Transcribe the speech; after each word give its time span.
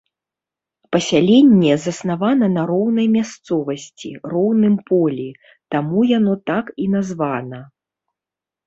Пасяленне 0.95 1.73
заснавана 1.85 2.49
на 2.55 2.63
роўнай 2.71 3.07
мясцовасці, 3.17 4.09
роўным 4.35 4.75
полі, 4.89 5.29
таму 5.77 5.99
яно 6.17 6.33
так 6.51 6.65
і 6.85 6.91
названа. 6.97 7.59